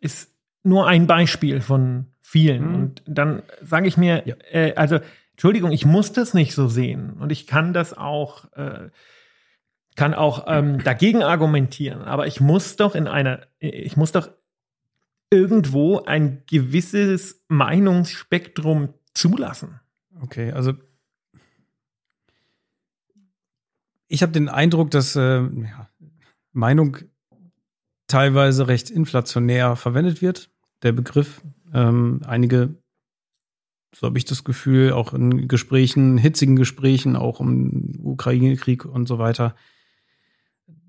[0.01, 0.31] Ist
[0.63, 2.69] nur ein Beispiel von vielen.
[2.69, 2.75] Mhm.
[2.75, 4.35] Und dann sage ich mir, ja.
[4.51, 4.99] äh, also
[5.37, 8.89] Entschuldigung, ich muss das nicht so sehen und ich kann das auch, äh,
[9.95, 12.01] kann auch ähm, dagegen argumentieren.
[12.01, 14.31] Aber ich muss doch in einer, ich muss doch
[15.31, 19.79] irgendwo ein gewisses Meinungsspektrum zulassen.
[20.23, 20.73] Okay, also
[24.09, 25.91] ich habe den Eindruck, dass äh, ja,
[26.53, 26.97] Meinung
[28.07, 30.51] teilweise recht inflationär verwendet wird,
[30.83, 31.43] der Begriff.
[31.75, 32.77] Ähm, einige,
[33.99, 39.19] so habe ich das Gefühl, auch in Gesprächen, hitzigen Gesprächen, auch im Ukraine-Krieg und so
[39.19, 39.57] weiter,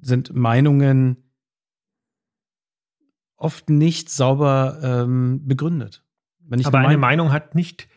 [0.01, 1.15] sind Meinungen
[3.37, 6.03] oft nicht sauber ähm, begründet.
[6.65, 7.87] Aber eine Meinung hat nicht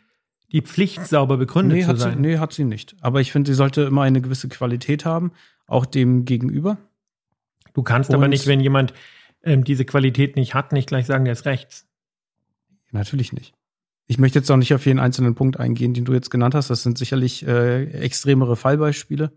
[0.52, 2.14] die Pflicht, sauber begründet nee, zu sein.
[2.14, 2.94] Sie, nee, hat sie nicht.
[3.00, 5.32] Aber ich finde, sie sollte immer eine gewisse Qualität haben,
[5.66, 6.78] auch dem Gegenüber.
[7.74, 8.94] Du kannst Und aber nicht, wenn jemand
[9.42, 11.88] ähm, diese Qualität nicht hat, nicht gleich sagen, der ist rechts.
[12.92, 13.54] Natürlich nicht.
[14.10, 16.68] Ich möchte jetzt auch nicht auf jeden einzelnen Punkt eingehen, den du jetzt genannt hast.
[16.68, 19.30] Das sind sicherlich äh, extremere Fallbeispiele.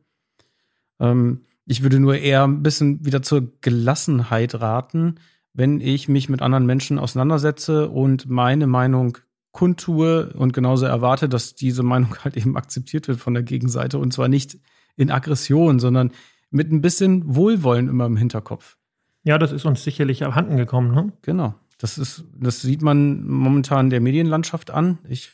[0.99, 5.19] Ähm, ich würde nur eher ein bisschen wieder zur Gelassenheit raten,
[5.53, 9.19] wenn ich mich mit anderen Menschen auseinandersetze und meine Meinung
[9.51, 14.11] kundtue und genauso erwarte, dass diese Meinung halt eben akzeptiert wird von der Gegenseite und
[14.11, 14.57] zwar nicht
[14.95, 16.09] in Aggression, sondern
[16.49, 18.77] mit ein bisschen Wohlwollen immer im Hinterkopf.
[19.23, 21.13] Ja, das ist uns sicherlich abhanden gekommen, ne?
[21.21, 21.53] Genau.
[21.83, 24.99] Das ist, das sieht man momentan der Medienlandschaft an.
[25.09, 25.31] Ich,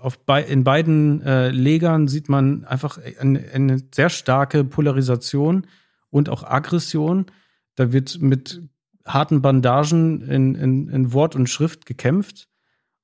[0.00, 5.66] auf bei, in beiden äh, Legern sieht man einfach eine, eine sehr starke Polarisation
[6.08, 7.26] und auch Aggression.
[7.74, 8.62] Da wird mit
[9.04, 12.48] harten Bandagen in, in, in Wort und Schrift gekämpft.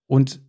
[0.06, 0.40] Und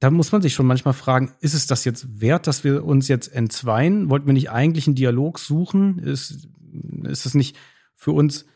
[0.00, 3.06] da muss man sich schon manchmal fragen, ist es das jetzt wert, dass wir uns
[3.06, 4.10] jetzt entzweien?
[4.10, 6.00] Wollten wir nicht eigentlich einen Dialog suchen?
[6.00, 6.48] Ist,
[7.04, 7.56] ist es nicht
[7.94, 8.46] für uns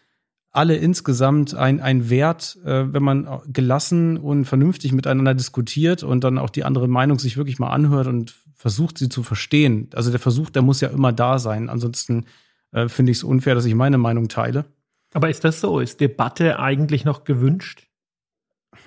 [0.56, 6.38] alle insgesamt ein, ein Wert, äh, wenn man gelassen und vernünftig miteinander diskutiert und dann
[6.38, 9.90] auch die andere Meinung sich wirklich mal anhört und versucht, sie zu verstehen?
[9.94, 11.68] Also der Versuch, der muss ja immer da sein.
[11.68, 12.26] Ansonsten
[12.72, 14.64] äh, finde ich es unfair, dass ich meine Meinung teile.
[15.12, 15.80] Aber ist das so?
[15.80, 17.86] Ist Debatte eigentlich noch gewünscht?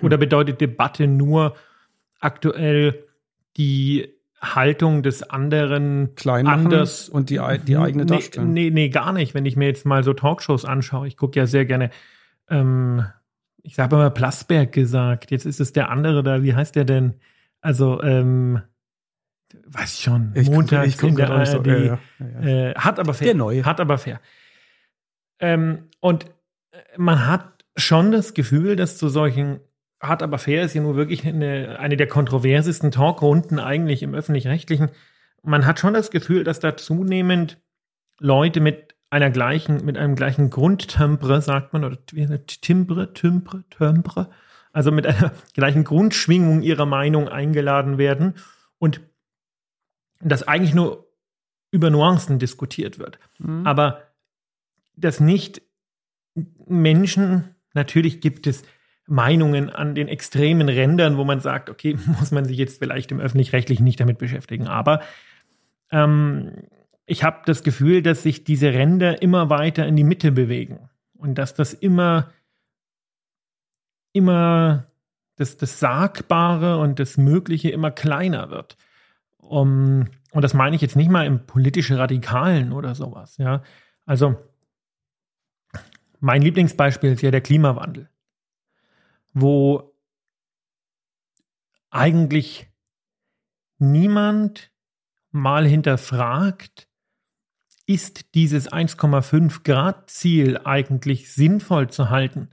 [0.02, 1.54] Oder bedeutet Debatte nur,
[2.20, 3.06] aktuell
[3.56, 8.52] die Haltung des anderen klein anders und die, die eigene nee, darstellen.
[8.52, 9.34] Nee, nee, gar nicht.
[9.34, 11.90] Wenn ich mir jetzt mal so Talkshows anschaue, ich gucke ja sehr gerne,
[12.48, 13.04] ähm,
[13.62, 17.14] ich habe mal Plasberg gesagt, jetzt ist es der andere da, wie heißt der denn?
[17.60, 18.62] Also, ähm,
[19.66, 22.70] weiß ich schon, ich Montag ich in der ARD, so, ja, ja, ja.
[22.70, 23.26] Äh, hat aber fair.
[23.26, 23.64] Der neue.
[23.64, 24.20] Hat aber fair.
[25.38, 26.26] Ähm, und
[26.96, 29.60] man hat schon das Gefühl, dass zu solchen
[30.00, 34.90] Hart aber fair ist ja nur wirklich eine, eine der kontroversesten Talkrunden eigentlich im öffentlich-rechtlichen.
[35.42, 37.58] Man hat schon das Gefühl, dass da zunehmend
[38.18, 44.30] Leute mit einer gleichen, mit einem gleichen Grundtembre, sagt man, oder Timbre, Timbre, Timbre,
[44.72, 48.34] also mit einer gleichen Grundschwingung ihrer Meinung eingeladen werden
[48.78, 49.00] und
[50.20, 51.10] dass eigentlich nur
[51.70, 53.18] über Nuancen diskutiert wird.
[53.38, 53.66] Mhm.
[53.66, 54.02] Aber
[54.96, 55.62] dass nicht
[56.66, 58.62] Menschen, natürlich gibt es
[59.10, 63.20] Meinungen an den extremen Rändern, wo man sagt, okay, muss man sich jetzt vielleicht im
[63.20, 64.68] öffentlich-rechtlichen nicht damit beschäftigen.
[64.68, 65.00] Aber
[65.90, 66.52] ähm,
[67.06, 71.36] ich habe das Gefühl, dass sich diese Ränder immer weiter in die Mitte bewegen und
[71.38, 72.30] dass das immer,
[74.12, 74.86] immer
[75.34, 78.76] das, das Sagbare und das Mögliche immer kleiner wird.
[79.38, 83.38] Um, und das meine ich jetzt nicht mal im politisch Radikalen oder sowas.
[83.38, 83.64] Ja,
[84.06, 84.36] also
[86.20, 88.09] mein Lieblingsbeispiel ist ja der Klimawandel
[89.32, 89.94] wo
[91.90, 92.68] eigentlich
[93.78, 94.70] niemand
[95.30, 96.88] mal hinterfragt,
[97.86, 102.50] ist dieses 1,5 Grad Ziel eigentlich sinnvoll zu halten?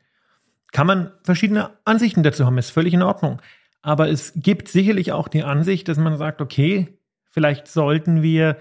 [0.72, 3.42] Kann man verschiedene Ansichten dazu haben, ist völlig in Ordnung.
[3.82, 8.58] Aber es gibt sicherlich auch die Ansicht, dass man sagt, okay, vielleicht sollten wir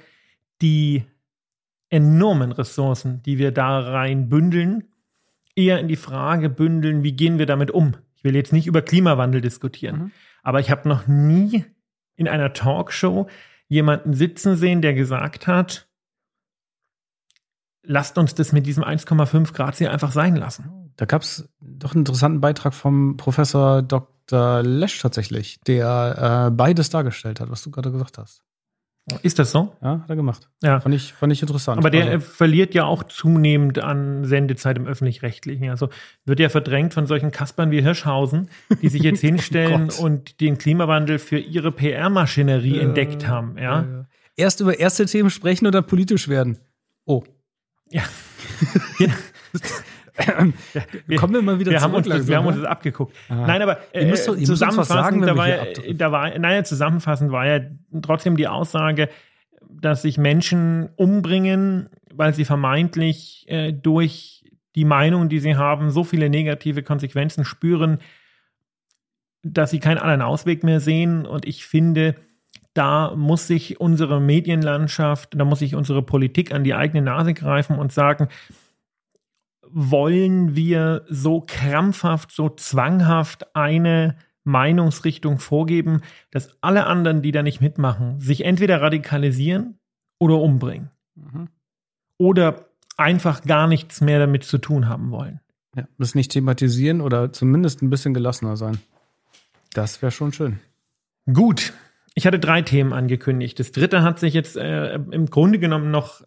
[0.61, 1.05] die
[1.89, 4.85] enormen Ressourcen, die wir da rein bündeln,
[5.55, 7.97] eher in die Frage bündeln, wie gehen wir damit um?
[8.25, 10.13] Will jetzt nicht über Klimawandel diskutieren, mhm.
[10.43, 11.65] aber ich habe noch nie
[12.17, 13.29] in einer Talkshow
[13.69, 15.89] jemanden sitzen sehen, der gesagt hat,
[17.83, 20.93] lasst uns das mit diesem 1,5 Grad hier einfach sein lassen.
[20.97, 24.63] Da gab es doch einen interessanten Beitrag vom Professor Dr.
[24.63, 28.46] Lesch tatsächlich, der äh, beides dargestellt hat, was du gerade gesagt hast.
[29.23, 29.73] Ist das so?
[29.81, 30.49] Ja, hat er gemacht.
[30.63, 30.81] Ja.
[30.81, 31.79] Fand ich, fand ich interessant.
[31.79, 35.71] Aber der also, verliert ja auch zunehmend an Sendezeit im Öffentlich-Rechtlichen.
[35.71, 35.91] Also
[36.25, 38.51] wird ja verdrängt von solchen Kaspern wie Hirschhausen,
[38.83, 43.57] die sich jetzt hinstellen oh und den Klimawandel für ihre PR-Maschinerie äh, entdeckt haben.
[43.59, 43.83] Ja?
[43.83, 46.59] Äh, erst über erste Themen sprechen oder politisch werden.
[47.05, 47.23] Oh.
[47.91, 48.03] Ja.
[51.07, 51.93] wir, Kommen wir mal wieder wir zurück.
[51.93, 53.15] Haben uns das, wir haben uns das abgeguckt.
[53.29, 53.47] Ah.
[53.47, 55.49] Nein, aber äh, zusammenfassend, sagen, da war,
[55.95, 57.61] da war, naja, zusammenfassend war ja
[58.03, 59.09] trotzdem die Aussage,
[59.69, 66.05] dass sich Menschen umbringen, weil sie vermeintlich äh, durch die Meinung, die sie haben, so
[66.05, 67.99] viele negative Konsequenzen spüren,
[69.43, 71.27] dass sie keinen anderen Ausweg mehr sehen.
[71.27, 72.17] Und ich finde,
[72.75, 77.79] da muss sich unsere Medienlandschaft, da muss sich unsere Politik an die eigene Nase greifen
[77.79, 78.29] und sagen,
[79.71, 87.61] wollen wir so krampfhaft, so zwanghaft eine Meinungsrichtung vorgeben, dass alle anderen, die da nicht
[87.61, 89.79] mitmachen, sich entweder radikalisieren
[90.19, 90.91] oder umbringen.
[91.15, 91.49] Mhm.
[92.19, 95.41] Oder einfach gar nichts mehr damit zu tun haben wollen.
[95.75, 98.79] Ja, das nicht thematisieren oder zumindest ein bisschen gelassener sein.
[99.75, 100.59] Das wäre schon schön.
[101.31, 101.75] Gut.
[102.15, 103.61] Ich hatte drei Themen angekündigt.
[103.61, 106.23] Das dritte hat sich jetzt äh, im Grunde genommen noch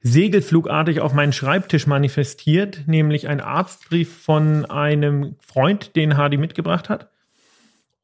[0.00, 7.10] segelflugartig auf meinen Schreibtisch manifestiert, nämlich ein Arztbrief von einem Freund, den Hardy mitgebracht hat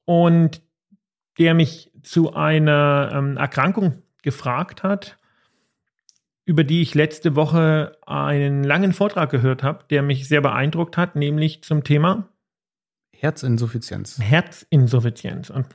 [0.05, 0.62] und
[1.38, 5.18] der mich zu einer ähm, Erkrankung gefragt hat,
[6.44, 11.14] über die ich letzte Woche einen langen Vortrag gehört habe, der mich sehr beeindruckt hat,
[11.14, 12.29] nämlich zum Thema
[13.14, 14.18] Herzinsuffizienz.
[14.18, 15.51] Herzinsuffizienz.
[15.51, 15.66] Und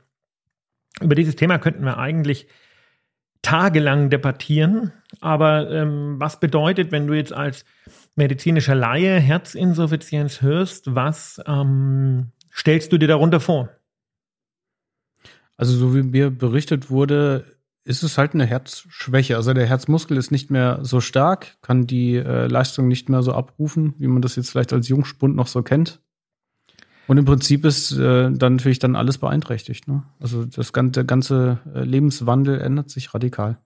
[1.00, 2.48] über dieses Thema könnten wir eigentlich
[3.44, 4.92] tagelang debattieren.
[5.20, 7.64] Aber ähm, was bedeutet, wenn du jetzt als
[8.16, 13.68] medizinischer Laie Herzinsuffizienz hörst, was ähm, stellst du dir darunter vor?
[15.56, 17.44] Also so wie mir berichtet wurde,
[17.84, 19.36] ist es halt eine Herzschwäche.
[19.36, 23.32] Also der Herzmuskel ist nicht mehr so stark, kann die äh, Leistung nicht mehr so
[23.32, 26.00] abrufen, wie man das jetzt vielleicht als Jungspund noch so kennt.
[27.06, 29.86] Und im Prinzip ist äh, dann natürlich dann alles beeinträchtigt.
[29.88, 30.02] Ne?
[30.20, 33.58] Also das ganze, der ganze äh, Lebenswandel ändert sich radikal.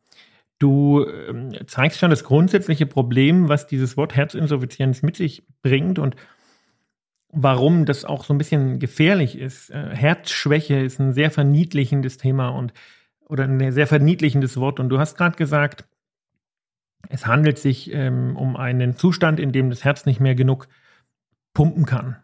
[0.58, 6.16] Du ähm, zeigst schon das grundsätzliche Problem, was dieses Wort Herzinsuffizienz mit sich bringt und
[7.30, 9.70] warum das auch so ein bisschen gefährlich ist.
[9.70, 12.72] Äh, Herzschwäche ist ein sehr verniedlichendes Thema und
[13.28, 14.80] oder ein sehr verniedlichendes Wort.
[14.80, 15.86] Und du hast gerade gesagt,
[17.08, 20.66] es handelt sich ähm, um einen Zustand, in dem das Herz nicht mehr genug
[21.54, 22.16] pumpen kann.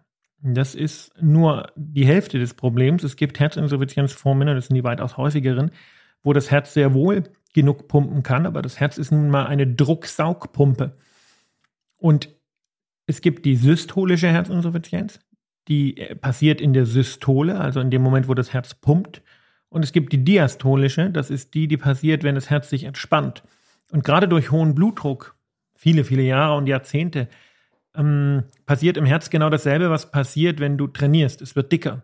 [0.47, 3.03] Das ist nur die Hälfte des Problems.
[3.03, 5.71] Es gibt Herzinsuffizienzformen, das sind die weitaus häufigeren,
[6.23, 9.67] wo das Herz sehr wohl genug pumpen kann, aber das Herz ist nun mal eine
[9.67, 10.99] Drucksaugpumpe.
[11.97, 12.29] Und
[13.07, 15.19] es gibt die systolische Herzinsuffizienz,
[15.69, 19.23] die äh, passiert in der Systole, also in dem Moment, wo das Herz pumpt.
[19.71, 23.45] Und es gibt die diastolische, das ist die, die passiert, wenn das Herz sich entspannt.
[23.91, 25.37] Und gerade durch hohen Blutdruck,
[25.75, 27.29] viele, viele Jahre und Jahrzehnte,
[27.97, 31.43] ähm, passiert im Herz genau dasselbe, was passiert, wenn du trainierst.
[31.43, 32.03] Es wird dicker.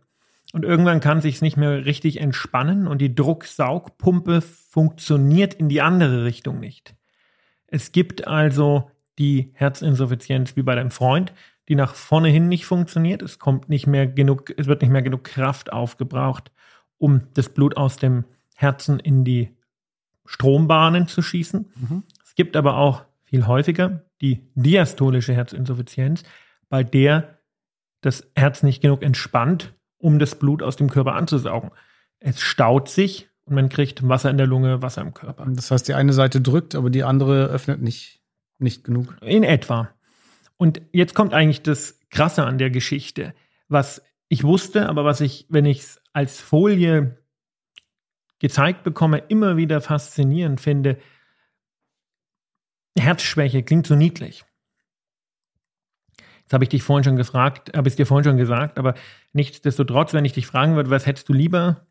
[0.52, 6.24] Und irgendwann kann sich nicht mehr richtig entspannen und die Drucksaugpumpe funktioniert in die andere
[6.24, 6.94] Richtung nicht.
[7.68, 11.32] Es gibt also die Herzinsuffizienz wie bei deinem Freund,
[11.68, 13.22] die nach vorne hin nicht funktioniert.
[13.22, 16.50] Es kommt nicht mehr genug, es wird nicht mehr genug Kraft aufgebraucht,
[16.98, 18.24] um das Blut aus dem
[18.56, 19.56] Herzen in die
[20.26, 21.70] Strombahnen zu schießen.
[21.76, 22.02] Mhm.
[22.24, 26.22] Es gibt aber auch viel häufiger die diastolische Herzinsuffizienz,
[26.68, 27.38] bei der
[28.00, 31.70] das Herz nicht genug entspannt, um das Blut aus dem Körper anzusaugen.
[32.18, 35.46] Es staut sich und man kriegt Wasser in der Lunge, Wasser im Körper.
[35.48, 38.20] Das heißt, die eine Seite drückt, aber die andere öffnet nicht,
[38.58, 39.16] nicht genug.
[39.22, 39.90] In etwa.
[40.56, 43.34] Und jetzt kommt eigentlich das Krasse an der Geschichte,
[43.68, 47.18] was ich wusste, aber was ich, wenn ich es als Folie
[48.38, 50.98] gezeigt bekomme, immer wieder faszinierend finde,
[52.98, 54.44] Herzschwäche klingt so niedlich.
[56.40, 58.94] Jetzt habe ich dich vorhin schon gefragt, habe ich es dir vorhin schon gesagt, aber
[59.32, 61.86] nichtsdestotrotz, wenn ich dich fragen würde, was hättest du lieber?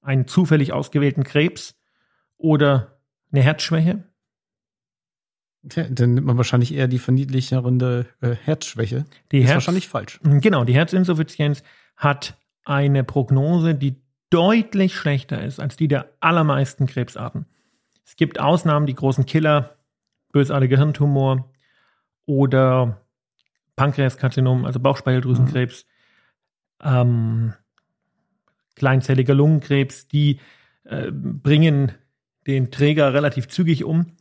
[0.00, 1.76] Einen zufällig ausgewählten Krebs
[2.36, 2.98] oder
[3.30, 4.02] eine Herzschwäche?
[5.72, 9.06] Ja, dann nimmt man wahrscheinlich eher die verniedlichere äh, Herzschwäche.
[9.32, 10.20] Die ist Herz, wahrscheinlich falsch.
[10.22, 11.62] Genau, die Herzinsuffizienz
[11.96, 17.46] hat eine Prognose, die deutlich schlechter ist als die der allermeisten Krebsarten.
[18.04, 19.76] Es gibt Ausnahmen, die großen Killer,
[20.34, 21.48] bösartiger Hirntumor
[22.26, 23.06] oder
[23.76, 25.86] Pankreaskarzinom, also Bauchspeicheldrüsenkrebs,
[26.82, 26.88] mhm.
[26.88, 27.54] ähm,
[28.74, 30.40] kleinzelliger Lungenkrebs, die
[30.82, 31.92] äh, bringen
[32.48, 34.16] den Träger relativ zügig um.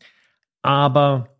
[0.61, 1.35] Aber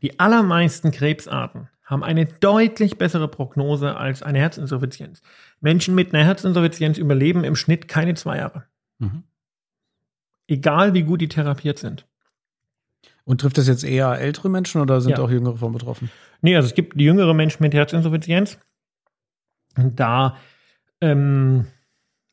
[0.00, 5.20] die allermeisten Krebsarten haben eine deutlich bessere Prognose als eine Herzinsuffizienz.
[5.60, 8.64] Menschen mit einer Herzinsuffizienz überleben im Schnitt keine zwei Jahre.
[8.98, 9.24] Mhm.
[10.46, 12.06] Egal wie gut die therapiert sind.
[13.24, 15.24] Und trifft das jetzt eher ältere Menschen oder sind ja.
[15.24, 16.10] auch jüngere von betroffen?
[16.42, 18.58] Nee, also es gibt jüngere Menschen mit Herzinsuffizienz.
[19.76, 20.36] Und da
[21.00, 21.66] ähm,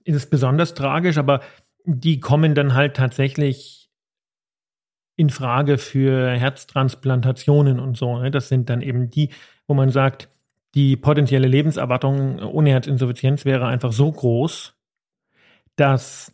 [0.04, 1.42] ist es besonders tragisch, aber
[1.86, 3.90] die kommen dann halt tatsächlich
[5.16, 8.20] in Frage für Herztransplantationen und so.
[8.20, 8.32] Ne?
[8.32, 9.30] Das sind dann eben die,
[9.68, 10.30] wo man sagt,
[10.74, 14.74] die potenzielle Lebenserwartung ohne Herzinsuffizienz wäre einfach so groß,
[15.76, 16.34] dass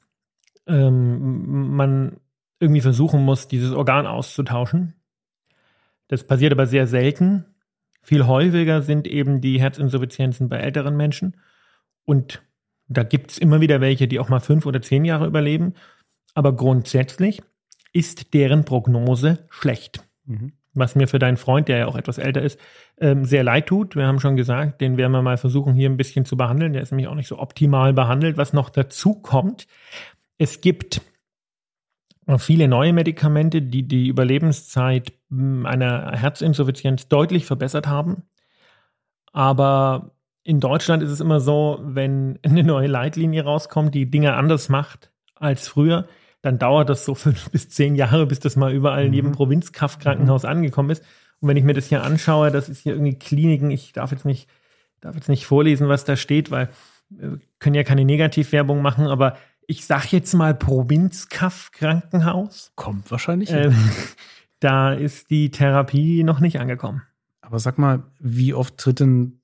[0.68, 2.18] ähm, man
[2.60, 4.94] irgendwie versuchen muss, dieses Organ auszutauschen.
[6.08, 7.46] Das passiert aber sehr selten.
[8.02, 11.36] Viel häufiger sind eben die Herzinsuffizienzen bei älteren Menschen.
[12.06, 12.42] Und
[12.88, 15.74] da gibt es immer wieder welche, die auch mal fünf oder zehn Jahre überleben.
[16.34, 17.42] Aber grundsätzlich
[17.92, 20.04] ist deren Prognose schlecht.
[20.26, 20.54] Mhm.
[20.74, 22.60] Was mir für deinen Freund, der ja auch etwas älter ist,
[23.00, 23.96] ähm, sehr leid tut.
[23.96, 26.74] Wir haben schon gesagt, den werden wir mal versuchen, hier ein bisschen zu behandeln.
[26.74, 28.38] Der ist nämlich auch nicht so optimal behandelt.
[28.38, 29.68] Was noch dazu kommt,
[30.38, 31.02] es gibt
[32.38, 38.24] viele neue Medikamente, die die Überlebenszeit hm, einer Herzinsuffizienz deutlich verbessert haben.
[39.32, 40.12] Aber
[40.44, 45.12] in Deutschland ist es immer so, wenn eine neue Leitlinie rauskommt, die Dinge anders macht
[45.36, 46.08] als früher,
[46.42, 49.36] dann dauert das so fünf bis zehn Jahre, bis das mal überall in jedem mhm.
[49.36, 50.50] Provinzkraft-Krankenhaus mhm.
[50.50, 51.04] angekommen ist.
[51.40, 54.26] Und wenn ich mir das hier anschaue, das ist hier irgendwie Kliniken, ich darf jetzt
[54.26, 54.50] nicht,
[55.02, 56.70] darf jetzt nicht vorlesen, was da steht, weil
[57.10, 62.72] wir können ja keine Negativwerbung machen, aber ich sag jetzt mal Provinzkaff-Krankenhaus.
[62.76, 63.52] Kommt wahrscheinlich.
[63.52, 63.76] Ähm,
[64.60, 67.04] da ist die Therapie noch nicht angekommen.
[67.42, 69.42] Aber sag mal, wie oft tritt denn,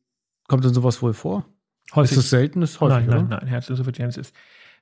[0.48, 1.46] kommt denn sowas wohl vor?
[1.94, 2.18] Häufig.
[2.18, 2.62] Ist es selten?
[2.62, 3.48] Ist häufig, nein, nein, nein.
[3.48, 4.34] Herzinsuffizienz ist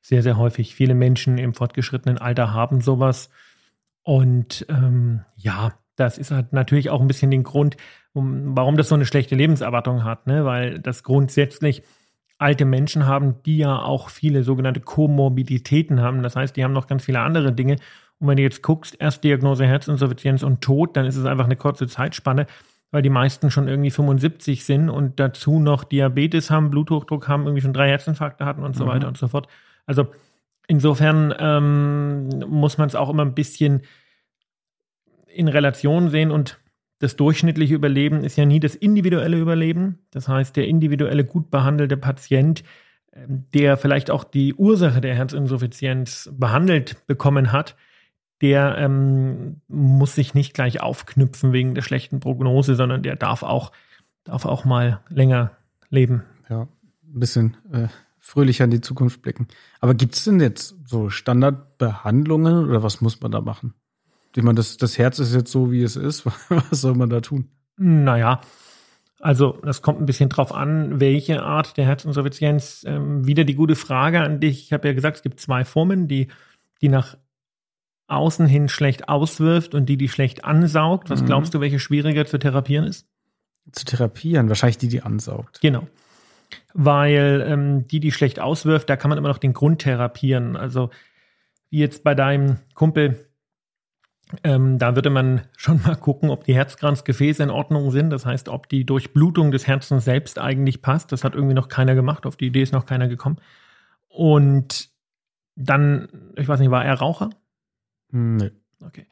[0.02, 0.76] sehr, sehr häufig.
[0.76, 3.30] Viele Menschen im fortgeschrittenen Alter haben sowas.
[4.04, 7.76] Und ähm, ja, das ist halt natürlich auch ein bisschen den Grund,
[8.14, 10.46] um, warum das so eine schlechte Lebenserwartung hat, ne?
[10.46, 11.84] weil das grundsätzlich
[12.42, 16.24] alte Menschen haben, die ja auch viele sogenannte Komorbiditäten haben.
[16.24, 17.76] Das heißt, die haben noch ganz viele andere Dinge.
[18.20, 21.88] Und wenn du jetzt guckst, Erstdiagnose Herzinsuffizienz und Tod, dann ist es einfach eine kurze
[21.88, 22.48] Zeitspanne,
[22.90, 27.62] weil die meisten schon irgendwie 75 sind und dazu noch Diabetes haben, Bluthochdruck haben, irgendwie
[27.62, 28.90] schon drei Herzinfarkte hatten und so mhm.
[28.90, 29.48] weiter und so fort.
[29.86, 30.08] Also
[30.68, 33.82] insofern ähm, muss man es auch immer ein bisschen
[35.28, 36.61] in Relation sehen und
[37.02, 39.98] das durchschnittliche Überleben ist ja nie das individuelle Überleben.
[40.12, 42.64] Das heißt, der individuelle gut behandelte Patient,
[43.12, 47.76] ähm, der vielleicht auch die Ursache der Herzinsuffizienz behandelt bekommen hat,
[48.42, 53.72] der ähm, muss sich nicht gleich aufknüpfen wegen der schlechten Prognose, sondern der darf auch,
[54.24, 55.58] darf auch mal länger
[55.90, 56.24] leben.
[56.50, 57.88] Ja, ein bisschen äh,
[58.20, 59.48] fröhlicher in die Zukunft blicken.
[59.80, 63.74] Aber gibt es denn jetzt so Standardbehandlungen oder was muss man da machen?
[64.36, 66.26] Ich meine, das, das Herz ist jetzt so, wie es ist.
[66.50, 67.50] Was soll man da tun?
[67.78, 68.42] Naja,
[69.22, 72.84] also das kommt ein bisschen drauf an, welche Art der Herzinsuffizienz.
[72.88, 74.64] Ähm, wieder die gute Frage an dich.
[74.64, 76.28] Ich habe ja gesagt, es gibt zwei Formen, die,
[76.82, 77.18] die nach
[78.08, 81.10] außen hin schlecht auswirft und die, die schlecht ansaugt.
[81.10, 81.28] Was mhm.
[81.28, 83.08] glaubst du, welche schwieriger zu therapieren ist?
[83.72, 84.50] Zu therapieren?
[84.50, 85.62] Wahrscheinlich die, die ansaugt.
[85.62, 85.88] Genau.
[86.74, 90.58] Weil ähm, die, die schlecht auswirft, da kann man immer noch den Grund therapieren.
[90.58, 90.90] Also
[91.70, 93.31] wie jetzt bei deinem Kumpel,
[94.44, 98.10] ähm, da würde man schon mal gucken, ob die Herzkranzgefäße in Ordnung sind.
[98.10, 101.12] Das heißt, ob die Durchblutung des Herzens selbst eigentlich passt.
[101.12, 102.26] Das hat irgendwie noch keiner gemacht.
[102.26, 103.38] Auf die Idee ist noch keiner gekommen.
[104.08, 104.90] Und
[105.56, 107.30] dann, ich weiß nicht, war er Raucher?
[108.12, 108.52] Nee.
[108.84, 109.06] Okay.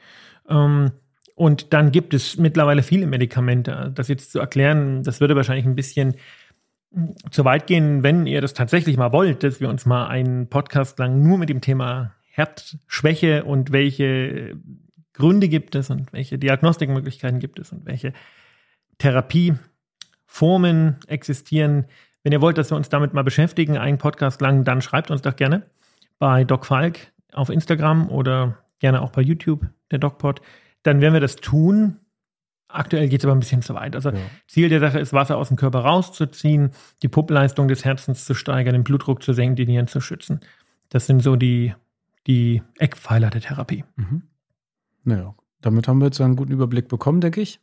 [0.47, 0.91] Ähm,
[1.35, 3.91] und dann gibt es mittlerweile viele Medikamente.
[3.95, 6.15] Das jetzt zu erklären, das würde wahrscheinlich ein bisschen
[7.31, 10.97] zu weit gehen, wenn ihr das tatsächlich mal wollt, dass wir uns mal einen Podcast
[10.99, 14.57] lang nur mit dem Thema Herzschwäche und welche
[15.19, 18.13] Gründe gibt es und welche Diagnostikmöglichkeiten gibt es und welche
[18.97, 21.85] Therapieformen existieren.
[22.23, 25.21] Wenn ihr wollt, dass wir uns damit mal beschäftigen, einen Podcast lang, dann schreibt uns
[25.21, 25.63] doch gerne
[26.17, 30.41] bei Doc Falk auf Instagram oder gerne auch bei YouTube, der DocPod.
[30.83, 31.97] Dann werden wir das tun.
[32.69, 33.95] Aktuell geht es aber ein bisschen zu weit.
[33.95, 34.17] Also ja.
[34.47, 38.73] Ziel der Sache ist, Wasser aus dem Körper rauszuziehen, die Pumpleistung des Herzens zu steigern,
[38.73, 40.39] den Blutdruck zu senken, die Nieren zu schützen.
[40.89, 41.73] Das sind so die,
[42.27, 43.83] die Eckpfeiler der Therapie.
[43.95, 44.23] Mhm.
[45.09, 47.59] Naja, damit haben wir jetzt einen guten Überblick bekommen, denke ich.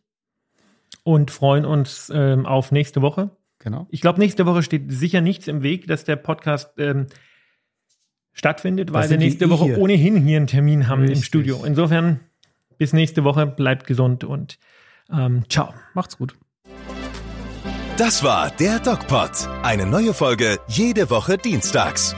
[1.02, 3.30] Und freuen uns ähm, auf nächste Woche.
[3.60, 3.86] Genau.
[3.90, 7.06] Ich glaube, nächste Woche steht sicher nichts im Weg, dass der Podcast ähm,
[8.32, 9.78] stattfindet, weil wir nächste Woche hier.
[9.78, 11.18] ohnehin hier einen Termin haben Richtig.
[11.18, 11.64] im Studio.
[11.64, 12.20] Insofern
[12.78, 14.58] bis nächste Woche, bleibt gesund und
[15.10, 15.72] ähm, ciao.
[15.94, 16.36] Macht's gut.
[17.96, 19.48] Das war der DocPod.
[19.62, 22.14] Eine neue Folge jede Woche dienstags.